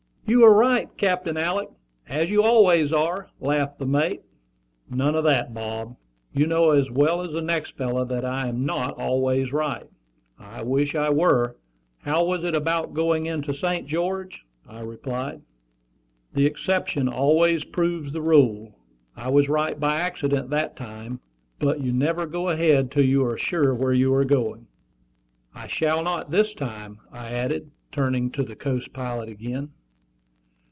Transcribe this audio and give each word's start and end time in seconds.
"You 0.27 0.45
are 0.45 0.53
right, 0.53 0.87
Captain 0.95 1.35
Alick, 1.35 1.67
as 2.07 2.29
you 2.31 2.41
always 2.41 2.93
are," 2.93 3.27
laughed 3.41 3.79
the 3.79 3.85
mate. 3.85 4.21
"None 4.89 5.13
of 5.13 5.25
that, 5.25 5.53
Bob! 5.53 5.97
You 6.31 6.47
know 6.47 6.69
as 6.71 6.89
well 6.89 7.21
as 7.21 7.33
the 7.33 7.41
next 7.41 7.75
fellow 7.75 8.05
that 8.05 8.23
I 8.23 8.47
am 8.47 8.65
not 8.65 8.97
always 8.97 9.51
right; 9.51 9.89
I 10.39 10.63
wish 10.63 10.95
I 10.95 11.09
were. 11.09 11.57
How 12.03 12.23
was 12.23 12.45
it 12.45 12.55
about 12.55 12.93
going 12.93 13.25
into 13.25 13.53
St. 13.53 13.85
George?" 13.85 14.45
I 14.65 14.79
replied. 14.79 15.41
"The 16.33 16.45
exception 16.45 17.09
always 17.09 17.65
proves 17.65 18.13
the 18.13 18.21
rule. 18.21 18.77
I 19.17 19.29
was 19.29 19.49
right 19.49 19.77
by 19.77 19.95
accident 19.97 20.49
that 20.51 20.77
time. 20.77 21.19
But 21.59 21.81
you 21.81 21.91
never 21.91 22.25
go 22.25 22.47
ahead 22.47 22.89
till 22.89 23.03
you 23.03 23.25
are 23.25 23.37
sure 23.37 23.75
where 23.75 23.91
you 23.91 24.13
are 24.13 24.23
going." 24.23 24.67
"I 25.53 25.67
shall 25.67 26.01
not 26.01 26.31
this 26.31 26.53
time," 26.53 26.99
I 27.11 27.31
added, 27.33 27.69
turning 27.91 28.31
to 28.31 28.43
the 28.43 28.55
Coast 28.55 28.93
Pilot 28.93 29.27
again. 29.27 29.71